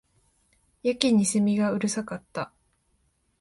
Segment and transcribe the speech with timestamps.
[0.81, 2.51] やけに蝉がうるさかった